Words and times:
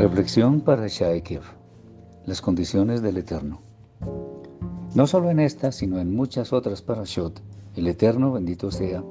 Reflexión 0.00 0.62
para 0.62 0.88
Shaekir. 0.88 1.42
Las 2.24 2.40
condiciones 2.40 3.02
del 3.02 3.18
Eterno. 3.18 3.60
No 4.94 5.06
solo 5.06 5.30
en 5.30 5.40
esta, 5.40 5.72
sino 5.72 5.98
en 5.98 6.16
muchas 6.16 6.54
otras 6.54 6.80
parashot, 6.80 7.42
el 7.76 7.86
Eterno, 7.86 8.32
bendito 8.32 8.70
sea, 8.70 9.04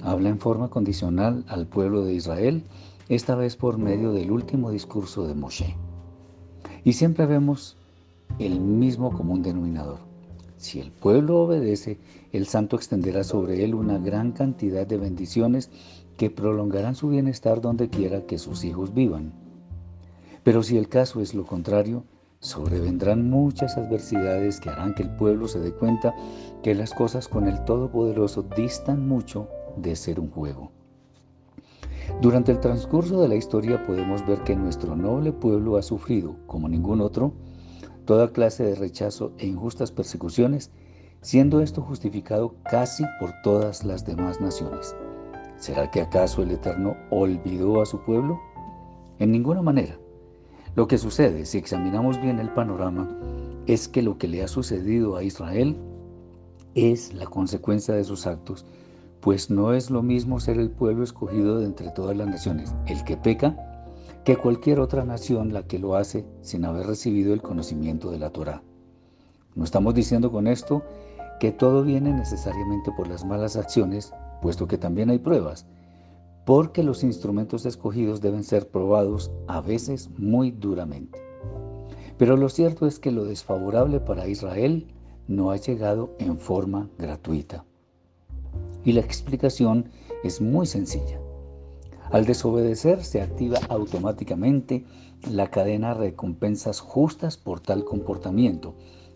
habla 0.00 0.30
en 0.30 0.38
forma 0.38 0.70
condicional 0.70 1.44
al 1.46 1.66
pueblo 1.66 2.06
de 2.06 2.14
Israel, 2.14 2.64
esta 3.10 3.34
vez 3.34 3.56
por 3.56 3.76
medio 3.76 4.12
del 4.12 4.30
último 4.30 4.70
discurso 4.70 5.26
de 5.28 5.34
Moshe. 5.34 5.76
Y 6.84 6.94
siempre 6.94 7.26
vemos 7.26 7.76
el 8.38 8.60
mismo 8.60 9.12
común 9.12 9.42
denominador. 9.42 9.98
Si 10.56 10.80
el 10.80 10.90
pueblo 10.90 11.42
obedece, 11.42 11.98
el 12.32 12.46
santo 12.46 12.76
extenderá 12.76 13.24
sobre 13.24 13.62
él 13.62 13.74
una 13.74 13.98
gran 13.98 14.32
cantidad 14.32 14.86
de 14.86 14.96
bendiciones 14.96 15.68
que 16.16 16.30
prolongarán 16.30 16.94
su 16.94 17.10
bienestar 17.10 17.60
donde 17.60 17.90
quiera 17.90 18.24
que 18.24 18.38
sus 18.38 18.64
hijos 18.64 18.94
vivan. 18.94 19.49
Pero 20.42 20.62
si 20.62 20.76
el 20.78 20.88
caso 20.88 21.20
es 21.20 21.34
lo 21.34 21.44
contrario, 21.44 22.04
sobrevendrán 22.40 23.28
muchas 23.28 23.76
adversidades 23.76 24.60
que 24.60 24.70
harán 24.70 24.94
que 24.94 25.02
el 25.02 25.14
pueblo 25.16 25.46
se 25.46 25.60
dé 25.60 25.72
cuenta 25.72 26.14
que 26.62 26.74
las 26.74 26.94
cosas 26.94 27.28
con 27.28 27.46
el 27.46 27.62
Todopoderoso 27.64 28.42
distan 28.56 29.06
mucho 29.06 29.48
de 29.76 29.94
ser 29.96 30.18
un 30.18 30.30
juego. 30.30 30.70
Durante 32.20 32.52
el 32.52 32.60
transcurso 32.60 33.20
de 33.20 33.28
la 33.28 33.36
historia 33.36 33.84
podemos 33.86 34.26
ver 34.26 34.42
que 34.42 34.56
nuestro 34.56 34.96
noble 34.96 35.32
pueblo 35.32 35.76
ha 35.76 35.82
sufrido, 35.82 36.36
como 36.46 36.68
ningún 36.68 37.00
otro, 37.00 37.32
toda 38.04 38.32
clase 38.32 38.64
de 38.64 38.74
rechazo 38.74 39.32
e 39.38 39.46
injustas 39.46 39.92
persecuciones, 39.92 40.70
siendo 41.20 41.60
esto 41.60 41.82
justificado 41.82 42.54
casi 42.70 43.04
por 43.20 43.32
todas 43.42 43.84
las 43.84 44.04
demás 44.04 44.40
naciones. 44.40 44.96
¿Será 45.56 45.90
que 45.90 46.00
acaso 46.00 46.42
el 46.42 46.50
Eterno 46.50 46.96
olvidó 47.10 47.82
a 47.82 47.86
su 47.86 48.00
pueblo? 48.00 48.40
En 49.18 49.30
ninguna 49.30 49.60
manera. 49.60 49.98
Lo 50.76 50.86
que 50.86 50.98
sucede, 50.98 51.46
si 51.46 51.58
examinamos 51.58 52.20
bien 52.20 52.38
el 52.38 52.50
panorama, 52.50 53.08
es 53.66 53.88
que 53.88 54.02
lo 54.02 54.18
que 54.18 54.28
le 54.28 54.42
ha 54.42 54.48
sucedido 54.48 55.16
a 55.16 55.22
Israel 55.22 55.76
es 56.74 57.12
la 57.12 57.26
consecuencia 57.26 57.94
de 57.94 58.04
sus 58.04 58.26
actos, 58.26 58.64
pues 59.20 59.50
no 59.50 59.72
es 59.72 59.90
lo 59.90 60.02
mismo 60.02 60.40
ser 60.40 60.58
el 60.58 60.70
pueblo 60.70 61.04
escogido 61.04 61.58
de 61.58 61.66
entre 61.66 61.90
todas 61.90 62.16
las 62.16 62.28
naciones, 62.28 62.74
el 62.86 63.02
que 63.04 63.16
peca, 63.16 63.56
que 64.24 64.36
cualquier 64.36 64.80
otra 64.80 65.04
nación 65.04 65.52
la 65.52 65.64
que 65.64 65.78
lo 65.78 65.96
hace 65.96 66.24
sin 66.40 66.64
haber 66.64 66.86
recibido 66.86 67.34
el 67.34 67.42
conocimiento 67.42 68.10
de 68.10 68.18
la 68.18 68.30
Torá. 68.30 68.62
No 69.54 69.64
estamos 69.64 69.94
diciendo 69.94 70.30
con 70.30 70.46
esto 70.46 70.82
que 71.40 71.52
todo 71.52 71.82
viene 71.82 72.12
necesariamente 72.12 72.92
por 72.96 73.08
las 73.08 73.24
malas 73.24 73.56
acciones, 73.56 74.12
puesto 74.40 74.68
que 74.68 74.78
también 74.78 75.10
hay 75.10 75.18
pruebas, 75.18 75.66
porque 76.50 76.82
los 76.82 77.04
instrumentos 77.04 77.64
escogidos 77.64 78.20
deben 78.20 78.42
ser 78.42 78.66
probados 78.70 79.30
a 79.46 79.60
veces 79.60 80.10
muy 80.18 80.50
duramente. 80.50 81.22
Pero 82.18 82.36
lo 82.36 82.48
cierto 82.48 82.88
es 82.88 82.98
que 82.98 83.12
lo 83.12 83.24
desfavorable 83.24 84.00
para 84.00 84.26
Israel 84.26 84.88
no 85.28 85.52
ha 85.52 85.56
llegado 85.58 86.10
en 86.18 86.40
forma 86.40 86.90
gratuita. 86.98 87.64
Y 88.84 88.94
la 88.94 89.00
explicación 89.00 89.90
es 90.24 90.40
muy 90.40 90.66
sencilla. 90.66 91.20
Al 92.10 92.26
desobedecer 92.26 93.04
se 93.04 93.22
activa 93.22 93.60
automáticamente 93.68 94.84
la 95.30 95.52
cadena 95.52 95.94
de 95.94 96.00
recompensas 96.00 96.80
justas 96.80 97.36
por 97.36 97.60
tal 97.60 97.84
comportamiento, 97.84 98.74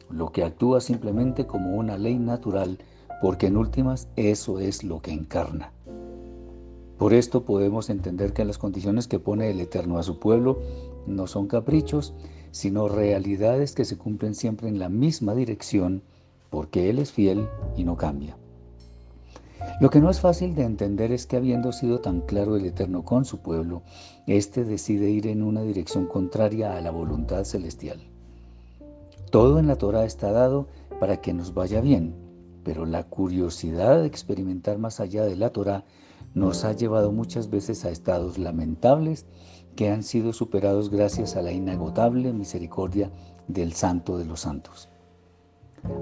lo 0.08 0.30
que 0.30 0.44
actúa 0.44 0.80
simplemente 0.80 1.48
como 1.48 1.74
una 1.74 1.98
ley 1.98 2.16
natural, 2.16 2.78
porque 3.20 3.48
en 3.48 3.56
últimas 3.56 4.06
eso 4.14 4.60
es 4.60 4.84
lo 4.84 5.02
que 5.02 5.10
encarna. 5.10 5.73
Por 6.98 7.12
esto 7.12 7.44
podemos 7.44 7.90
entender 7.90 8.32
que 8.32 8.44
las 8.44 8.58
condiciones 8.58 9.08
que 9.08 9.18
pone 9.18 9.50
el 9.50 9.60
Eterno 9.60 9.98
a 9.98 10.02
su 10.02 10.18
pueblo 10.18 10.60
no 11.06 11.26
son 11.26 11.48
caprichos, 11.48 12.14
sino 12.52 12.88
realidades 12.88 13.74
que 13.74 13.84
se 13.84 13.98
cumplen 13.98 14.34
siempre 14.34 14.68
en 14.68 14.78
la 14.78 14.88
misma 14.88 15.34
dirección, 15.34 16.02
porque 16.50 16.88
Él 16.88 17.00
es 17.00 17.10
fiel 17.10 17.48
y 17.76 17.84
no 17.84 17.96
cambia. 17.96 18.36
Lo 19.80 19.90
que 19.90 20.00
no 20.00 20.08
es 20.08 20.20
fácil 20.20 20.54
de 20.54 20.62
entender 20.62 21.10
es 21.10 21.26
que 21.26 21.36
habiendo 21.36 21.72
sido 21.72 22.00
tan 22.00 22.20
claro 22.20 22.56
el 22.56 22.64
Eterno 22.64 23.04
con 23.04 23.24
su 23.24 23.38
pueblo, 23.38 23.82
éste 24.26 24.64
decide 24.64 25.10
ir 25.10 25.26
en 25.26 25.42
una 25.42 25.62
dirección 25.62 26.06
contraria 26.06 26.76
a 26.76 26.80
la 26.80 26.90
voluntad 26.90 27.44
celestial. 27.44 28.00
Todo 29.30 29.58
en 29.58 29.66
la 29.66 29.76
Torah 29.76 30.04
está 30.04 30.30
dado 30.30 30.68
para 31.00 31.20
que 31.20 31.34
nos 31.34 31.54
vaya 31.54 31.80
bien, 31.80 32.14
pero 32.62 32.86
la 32.86 33.02
curiosidad 33.02 34.00
de 34.00 34.06
experimentar 34.06 34.78
más 34.78 35.00
allá 35.00 35.24
de 35.24 35.34
la 35.34 35.50
Torah 35.50 35.84
nos 36.34 36.64
ha 36.64 36.72
llevado 36.72 37.12
muchas 37.12 37.48
veces 37.48 37.84
a 37.84 37.90
estados 37.90 38.38
lamentables 38.38 39.26
que 39.76 39.90
han 39.90 40.02
sido 40.02 40.32
superados 40.32 40.90
gracias 40.90 41.36
a 41.36 41.42
la 41.42 41.52
inagotable 41.52 42.32
misericordia 42.32 43.10
del 43.48 43.72
Santo 43.72 44.18
de 44.18 44.24
los 44.24 44.40
Santos. 44.40 44.88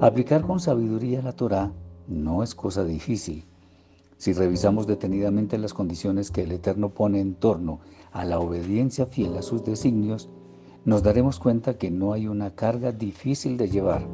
Aplicar 0.01 0.43
con 0.43 0.61
sabiduría 0.61 1.23
la 1.23 1.33
Torá 1.33 1.73
no 2.07 2.43
es 2.43 2.55
cosa 2.55 2.85
difícil. 2.85 3.45
Si 4.17 4.33
revisamos 4.33 4.87
detenidamente 4.87 5.59
las 5.59 5.75
condiciones 5.75 6.31
que 6.31 6.43
el 6.43 6.53
Eterno 6.53 6.91
pone 6.91 7.21
en 7.21 7.35
torno 7.35 7.81
a 8.13 8.25
la 8.25 8.39
obediencia 8.39 9.07
fiel 9.07 9.37
a 9.37 9.43
sus 9.43 9.65
designios, 9.65 10.31
nos 10.85 11.03
daremos 11.03 11.39
cuenta 11.39 11.77
que 11.77 11.91
no 11.91 12.13
hay 12.13 12.29
una 12.29 12.55
carga 12.55 12.93
difícil 12.93 13.57
de 13.57 13.69
llevar. 13.69 14.07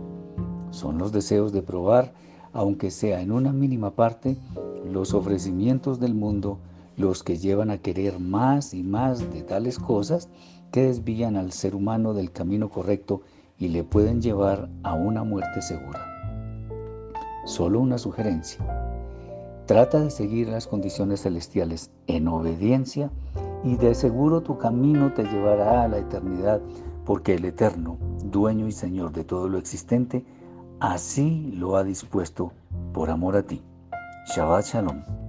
Son 0.70 0.98
los 0.98 1.12
deseos 1.12 1.52
de 1.52 1.62
probar, 1.62 2.14
aunque 2.52 2.90
sea 2.90 3.20
en 3.20 3.32
una 3.32 3.52
mínima 3.52 3.90
parte, 3.90 4.36
los 4.84 5.14
ofrecimientos 5.14 6.00
del 6.00 6.14
mundo 6.14 6.58
los 6.96 7.22
que 7.22 7.38
llevan 7.38 7.70
a 7.70 7.78
querer 7.78 8.18
más 8.18 8.74
y 8.74 8.82
más 8.82 9.32
de 9.32 9.42
tales 9.42 9.78
cosas 9.78 10.28
que 10.72 10.82
desvían 10.82 11.36
al 11.36 11.52
ser 11.52 11.74
humano 11.74 12.12
del 12.12 12.32
camino 12.32 12.68
correcto 12.68 13.22
y 13.58 13.68
le 13.68 13.84
pueden 13.84 14.20
llevar 14.20 14.68
a 14.82 14.94
una 14.94 15.24
muerte 15.24 15.62
segura. 15.62 16.04
Solo 17.44 17.80
una 17.80 17.98
sugerencia. 17.98 18.58
Trata 19.66 20.00
de 20.00 20.10
seguir 20.10 20.48
las 20.48 20.66
condiciones 20.66 21.22
celestiales 21.22 21.90
en 22.06 22.26
obediencia 22.28 23.10
y 23.64 23.76
de 23.76 23.94
seguro 23.94 24.40
tu 24.40 24.58
camino 24.58 25.12
te 25.12 25.24
llevará 25.24 25.82
a 25.82 25.88
la 25.88 25.98
eternidad 25.98 26.60
porque 27.04 27.34
el 27.34 27.44
Eterno, 27.44 27.96
dueño 28.24 28.66
y 28.66 28.72
Señor 28.72 29.12
de 29.12 29.24
todo 29.24 29.48
lo 29.48 29.58
existente, 29.58 30.24
así 30.80 31.52
lo 31.56 31.76
ha 31.76 31.84
dispuesto 31.84 32.52
por 32.92 33.10
amor 33.10 33.36
a 33.36 33.42
ti. 33.42 33.62
Shabbat 34.34 34.64
Shalom. 34.66 35.27